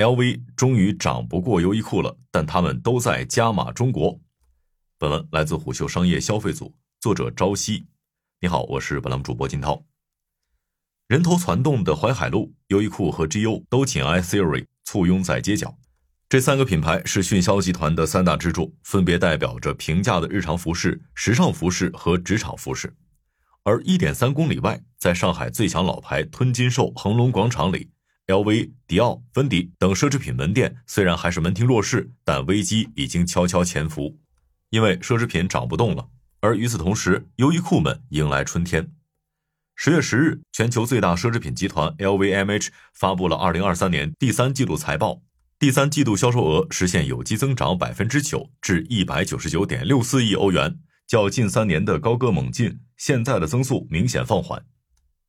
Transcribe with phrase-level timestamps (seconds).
[0.00, 4.18] LV 终于涨不过优衣库了，但他们都在加码中国。
[4.96, 7.86] 本文来自虎嗅商业消费组，作者朝夕。
[8.40, 9.84] 你好，我是本栏目主播金涛。
[11.06, 15.76] 人头攒动的淮海路、优衣库和 GU 都紧挨 Theory，簇拥在街角。
[16.30, 22.96] 这三个品牌是迅销集团的三大支柱，分别代表着平价的日常服饰、时尚服饰和职场服饰。
[23.64, 27.90] 而一点三公里外，在上海最强老牌吞金兽恒隆广场里
[28.30, 34.18] ，LV、迪奥、芬迪等奢侈品门店虽然还是门庭若市，但危机已经悄悄潜伏，
[34.70, 36.08] 因为奢侈品涨不动了。
[36.40, 38.92] 而与此同时，优衣库们迎来春天。
[39.74, 45.22] 十月十日，全球最大奢侈品集团 LVMH 发布了二零二三年第三季度财报，
[45.58, 54.64] 第三季度销售额实现有机增长百分之九，至一百九十九点六四亿欧元，较近三年的高歌猛进，现在的增速明显放缓。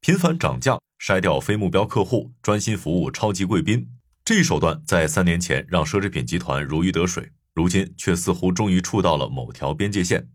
[0.00, 3.88] 频繁涨价，筛掉非目标客户，专心服务超级贵宾，
[4.24, 10.28] 这一手段在三年前让奢侈品集团如鱼得水，如今却似乎终于触到了某条边界线。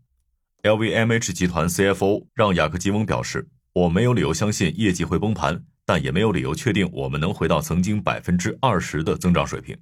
[0.63, 3.47] LVMH 集团 CFO 让雅克吉翁表示。
[3.73, 9.77] 我没有理由相信业绩会崩盘，但也没有理由确定我们能回到曾经百分之二十的增长水平。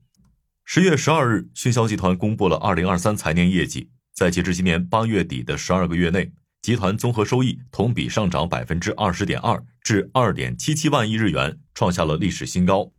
[0.66, 6.30] 十月十二日，迅销集团公布了二零二三财年业绩，在截至今年八月底的十二个月内，
[6.66, 12.92] 集团综合收益同比上涨百分之二十点二，至二点七七万亿日元，创下了历史新高。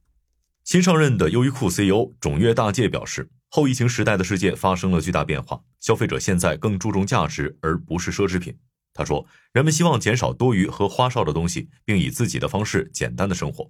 [0.62, 8.56] 新上任的优衣库 CEO 种月大介表示，后疫情时代的世界发生了巨大变化，消费者现在更注重价值而不是奢侈品。
[8.94, 13.68] 他说：“人们希望减少多余和花哨的东西，并以自己的方式简单的生活。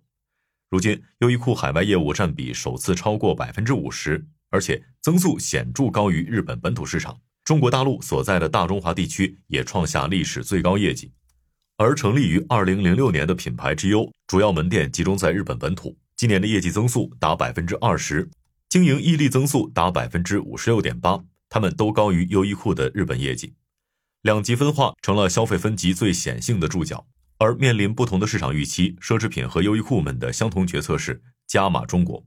[0.68, 7.18] 如今，优衣库海外业务占比首次超过百分之五十，而且增速显著高于日本本土市场。
[7.46, 11.12] 中国大陆所在的大中华地区也创下历史最高业绩。
[11.76, 18.28] 而成立于二零零六年的品牌之优主要门店集中在日本本土，今年的业绩增速达百分之二十，
[18.68, 23.54] 经营溢利增速达百分之五十六点八，他们都高于优衣库的日本业绩。”
[24.22, 27.06] 两极分化成了消费分级最显性的注脚，
[27.38, 32.26] 而面临不同的市场预期，奢侈品和优衣库们的相同决策是加码中国。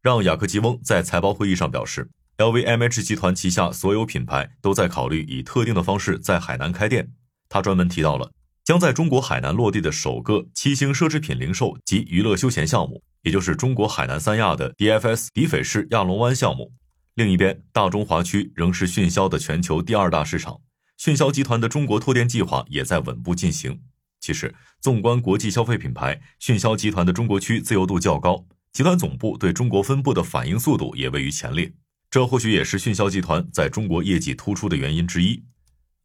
[0.00, 7.12] 让雅克吉翁在财报会议上表示，LVMH 集团旗下所有品牌都在考虑以特定的方式在海南开店。
[7.48, 8.32] 他专门提到了
[8.64, 16.72] 将在中国海南落地的首个七星奢侈品零售及娱乐休闲项目，也就是中国海南三亚的 DFS 迪斐士亚龙湾项目。
[17.14, 20.60] 另一边，大中华区仍是迅销的全球第二大市场。
[20.96, 23.82] 迅销集团的中国拓店计划也在稳步进行。
[24.20, 31.72] 其实，纵观国际消费品牌，迅销集团的中国区自由度较高，集团总部对中国分部的反应速度也位于前列。
[32.12, 35.42] 这或许也是迅销集团在中国业绩突出的原因之一。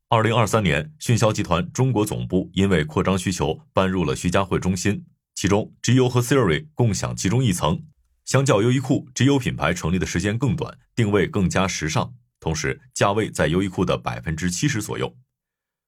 [0.08, 5.04] 二零二三年，迅销集团中国总部因为扩张需求搬入了徐家汇中心，
[5.36, 7.84] 其中 GU 和 Theory 共享其中一层。
[8.24, 12.14] 相较优衣库，GU 品牌成立的时间更短，定位更加时尚。
[12.40, 15.14] 同时，价位在优衣库的百分之七十左右。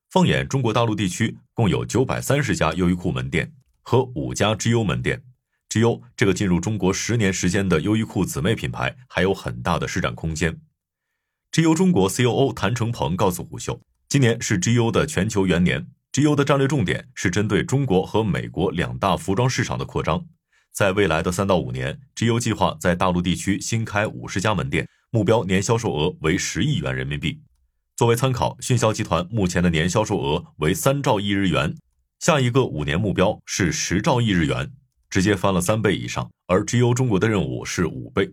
[0.10, 3.54] 放眼中国大陆地区，共有九百三十家优衣库门店
[3.84, 5.24] 和五家 GU 门店。
[5.70, 10.60] GU 这个进入中国十年时间的优衣库姊妹品牌，还有很大的施展空间。
[11.52, 20.26] GU 中国 COO 谭成鹏告诉虎嗅，今年是 GU 的全球元年，GU 的战略重点是针对中国和美国两大服装市场的扩张。
[20.72, 24.88] 在未来的三到五年，GU 计划在大陆地区新开五十家门店。
[25.12, 27.42] 目标年销售额为十亿元人民币。
[27.96, 31.76] 作为参考，迅销集团目前的年销售额为三兆亿日元，
[32.20, 34.72] 下一个五年目标是十兆亿日元，
[35.10, 36.30] 直接翻了三倍以上。
[36.48, 38.32] 而 GU 中国的任务是五倍。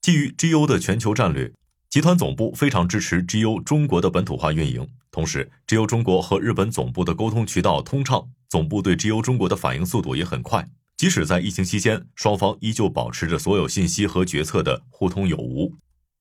[0.00, 1.52] 基于 GU 的全球战略，
[1.88, 4.88] 集团总部非常支持 GU 中国的本土化运营。
[5.10, 10.68] 同时，GU 中国和日本总部的沟通渠道通畅，总部对 GU 中国的反应速度也很快。
[10.96, 15.74] 即使在疫情期间，双方依旧保持着所有信息和决策的互通有无。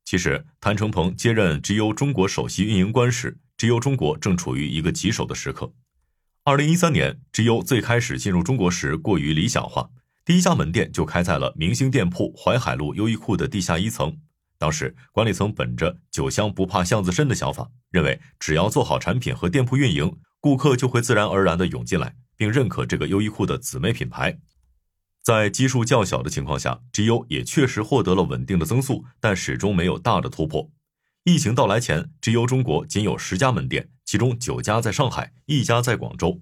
[0.03, 5.71] 其实，谭成鹏接任 GU 中国首席运营官时，GU 中国正处于一个棘手的时刻。
[6.43, 9.91] 二零一三年，GU 最开始进入中国时过于理想化，
[10.25, 14.17] 第一家门店就开在了明星店铺淮海路优衣库的地下一层。
[14.57, 24.39] 当时，管理层本着“酒香不怕巷子深”的想法，认为只要做好产品和店铺运营，顾客就会自然而然地涌进来，并认可这个优衣库的姊妹品牌。
[25.21, 30.71] 在基数较小的情况下，GU 也确实获得了稳定的增速，但始终没有大的突破。
[31.23, 36.41] 疫情到来前，GU 中国仅有十家门店，其中九家在上海，一家在广州。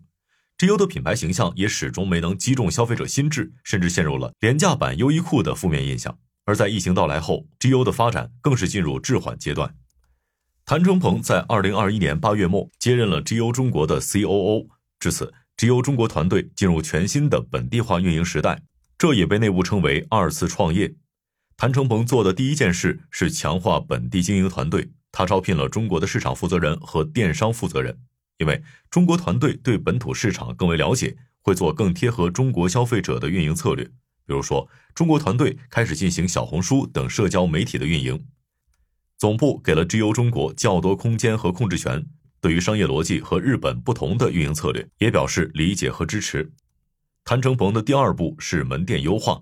[0.58, 6.18] GU 的品牌形象也始终没能击中消费者心智，甚至陷入了廉价版优衣库的负面印象。
[6.46, 9.76] 而在疫情到来后，GU 的发展更是进入滞缓阶段。
[10.66, 14.66] 谭成鹏在二零二一年八月末接任了 GU 中国的 COO，
[15.00, 18.64] 至此，GU 中国团队进入全新的本地化运营时代。
[18.98, 20.96] 这也被内部称为二次创业。
[21.56, 28.00] 谭成鹏做的第一件事是强化本地经营团队，他招聘了中国的市场负责人和电商负责人，
[28.38, 33.84] 因为中国团队对本土市场更为了解，会做更贴合中国消费者的运营策略。
[34.26, 38.24] 比如说，中国团队开始进行小红书等社交媒体的运营，
[39.18, 42.06] 总部给了 GU 中国较多空间和控制权。
[42.40, 46.54] 对于商业逻辑和日本不同的运营策略，也表示理解和支持。
[47.26, 49.42] 谭成鹏的第二步是门店优化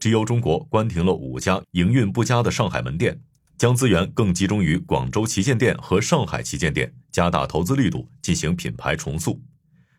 [0.00, 3.20] ，GU 中国关停了五家营运不佳的上海门店，
[3.62, 9.40] 将资源更集中于广州旗舰店和上海旗舰店，加大投资力度进行品牌重塑。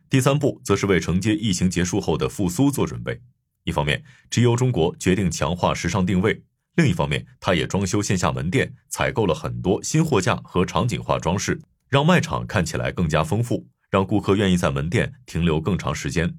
[0.10, 3.21] 第三步则是为承接疫情结束后的复苏做准备。
[3.63, 6.33] 一方面，GU 中国决定强化时尚定位；
[6.75, 11.62] 另一方面，它也装修线下门店，采购了很多新货架和场景化装饰。
[11.88, 16.36] 让卖场看起来更加丰富，让顾客愿意在门店停留更长时间。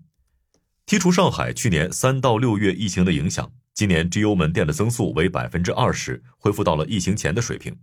[0.87, 7.77] 剔除上海去年三到六月疫情的影响，今年 GU 门店的增速为百分之二十，恢复到了疫情前的水平。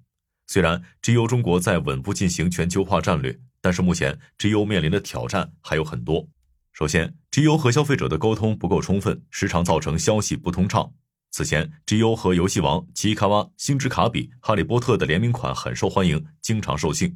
[0.47, 6.29] 虽然 GU 中国在稳步进行全球化战略，但是目前 GU 面临的挑战还有很多。
[6.71, 10.93] 首先，GU 和消费者的沟通不够充分，时常造成消息不通畅。
[11.29, 17.13] 此前，GU 和游戏王、奇卡哇、星之卡比、哈利波特的联名款很受欢迎，经常售罄。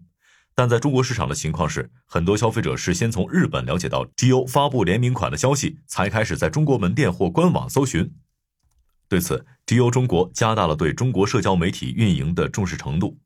[0.54, 8.14] 但在中国市场的情况是，很多消费者是先从日本了解到 GU 发布联名款的消息，才开始在中国门店或官网搜寻。
[9.08, 13.18] 对此，GU 中国加大了对中国社交媒体运营的重视程度，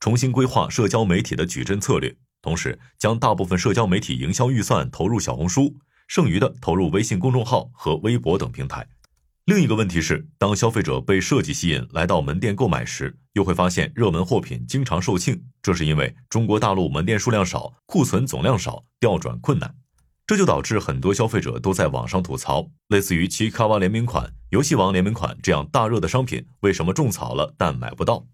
[0.00, 5.76] 重新规划社交媒体的矩阵策略，同时将大部分社交媒体营销预算投入小红书，
[6.08, 8.86] 剩余的投入微信公众号和微博等平台。
[9.44, 19.72] 另一个问题是，当消费者被设计吸引来到门店购买时，又会发现热门货品经常售罄，这是因为中国大陆门店数量少，库存总量少，调转困难，
[20.26, 28.24] 这就导致很多消费者都在网上吐槽，类似于奇卡哇联名款、游戏王联名款这样大热的商品，为什么种草了但买不到？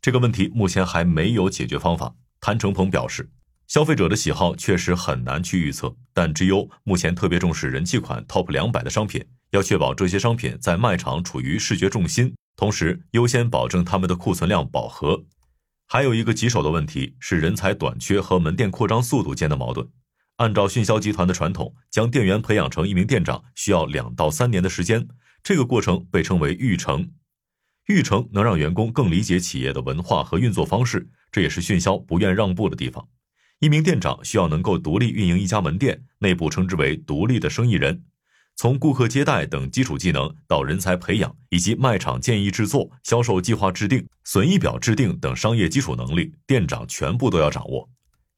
[0.00, 2.14] 这个问题目前还没有解决方法。
[2.40, 3.28] 谭成鹏表示，
[3.66, 9.26] 消费者的喜好确实很难去预测，但 GU 目前特别重视人气款 TOP 两百的商品。
[9.50, 15.24] 要确保这些商品在卖场处于视觉重心，同时优先保证他们的库存量饱和。
[15.88, 19.88] 还有一个棘手的问题是人才短缺和门店扩张速度间的矛盾。
[20.36, 25.08] 按照迅销集团的传统，将店员培养成一名店长需要两到三年的时间，
[25.42, 27.10] 这个过程被称为育成。
[27.86, 33.08] 育成能让员工更理解企业的文化和运作方式，这也是迅销不愿让步的地方。
[33.60, 38.04] 一名店长需要能够独立运营一家门店，内部称之为独立的生意人。
[38.56, 47.88] 从顾客接待等基础技能到人才培养，以及卖场建议制作、销售计划制定、损益表制定等商业基础能力，店长全部都要掌握。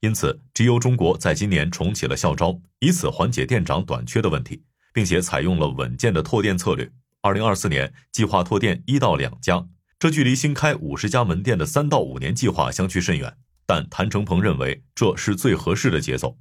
[0.00, 4.62] 因此，GU 中国在今年重启了校招，以此缓解店长短缺的问题，
[4.92, 6.90] 并且采用了稳健的拓店策略。
[7.22, 9.66] 二零二四年计划拓店一到两家，
[9.98, 13.36] 这距离新开五十家门店的三到五年计划相去甚远。
[13.66, 16.36] 但谭成鹏认为这是最合适的节奏。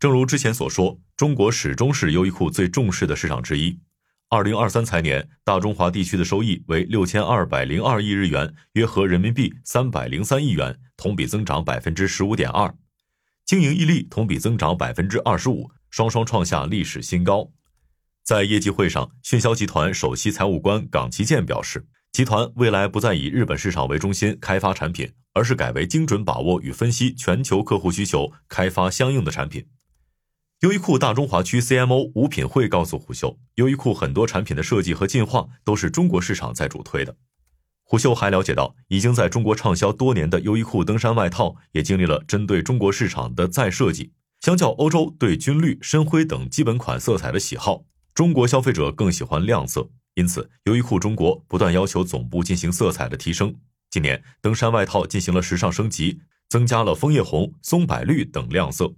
[0.00, 3.78] 正如之前所说，中国始终是优衣库最重视的市场之一。
[4.28, 12.74] 二零二三财年，大中华地区的收益为六千二百零二亿日元，约合人民币三百零三亿元，同比增长百分之十五点二，
[13.44, 17.52] 经营溢利同比增长百分之二十五，双双创下历史新高。
[18.26, 29.68] 在业绩会上，迅销集团首席财务官冈崎健表示，集团未来不再以日本市场为中心开发产品，而是改为精准把握与分析全球客户需求，开发相应的产品。
[30.62, 37.14] 优衣库大中华区 CMO 吴品会告诉虎嗅，优衣库很多产品的设计和进化都是中国市场在主推的。
[37.84, 44.10] 虎嗅还了解到，已经在中国畅销多年的优衣库登山外套也经历了针对中国市场的再设计。
[44.40, 47.84] 相较欧洲对军绿、深灰等基本款色彩的喜好，
[48.16, 53.54] 中国消费者更喜欢亮色，因此优衣库中国不断要求总部进行色彩的提升。
[53.90, 56.18] 今年登山外套进行了时尚升级，
[56.48, 58.94] 增加了枫叶红、松柏绿等亮色。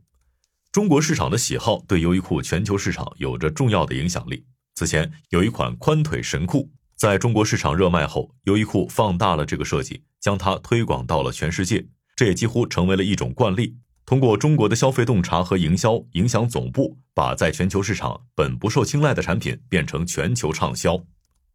[0.71, 4.47] 中国市场的喜好对优衣库全球市场有着重要的影响力。
[4.77, 11.85] 此前有一款宽腿神裤在中国市场热卖后，优衣库放大了这个设计，将它推广到了全世界，
[12.15, 13.79] 这也几乎成为了一种惯例。
[14.09, 20.99] 通过中国的消费洞察和营销，影响总部把在全球市场本不受青睐的产品变成全球畅销。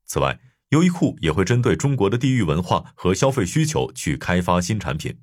[0.05, 5.17] 此外，优衣库也会针对中国的地域文化和消费需求去开发新产品。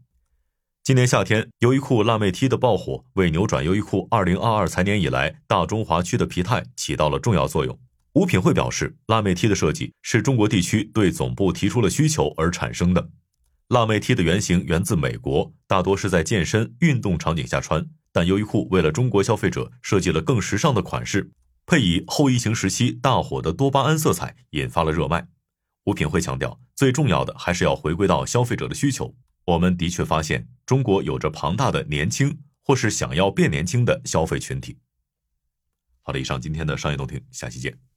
[0.83, 7.79] 今年夏天，优衣库辣妹 T 的爆火，为扭转优衣库2022财年以来大中华区的疲态起到了重要作用。
[8.15, 13.11] 吴品会表示，辣妹 T 的设计是中国地区对总部提出了需求而产生的。
[13.71, 21.31] 辣妹 T 的原型源自美国，大多是在健身运动场景下穿，但优衣库为了中国消费者设计了更时尚的款式，
[21.67, 25.29] 配以后疫情时期大火的多巴胺色彩，引发了热卖。
[25.85, 29.15] 吴品会强调，最重要的还是要回归到消费者的需求。
[29.45, 34.79] 我们的确发现，中国有着庞大的年轻或是想要变年轻的消费群体。
[36.03, 37.90] 好的，以上今天的商业动听，下期见。